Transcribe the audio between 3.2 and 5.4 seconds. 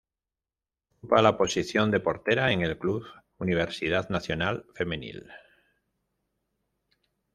Universidad Nacional Femenil.